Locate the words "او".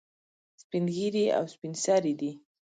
1.37-1.43